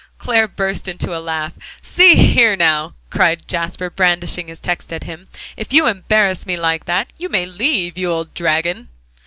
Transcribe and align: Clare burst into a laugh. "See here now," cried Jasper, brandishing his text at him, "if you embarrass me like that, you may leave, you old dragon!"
Clare 0.17 0.47
burst 0.47 0.87
into 0.87 1.15
a 1.15 1.21
laugh. 1.21 1.53
"See 1.83 2.15
here 2.15 2.55
now," 2.55 2.95
cried 3.11 3.47
Jasper, 3.47 3.91
brandishing 3.91 4.47
his 4.47 4.59
text 4.59 4.91
at 4.91 5.03
him, 5.03 5.27
"if 5.55 5.71
you 5.71 5.85
embarrass 5.85 6.47
me 6.47 6.57
like 6.57 6.85
that, 6.85 7.13
you 7.19 7.29
may 7.29 7.45
leave, 7.45 7.99
you 7.99 8.09
old 8.09 8.33
dragon!" 8.33 8.89